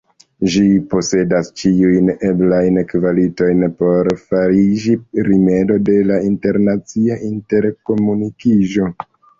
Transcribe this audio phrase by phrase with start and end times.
[0.51, 0.61] Ĝi
[0.93, 4.97] posedas ĉiujn eblajn kvalitojn por fariĝi
[5.31, 8.95] rimedo de la internacia interkomunikiĝo.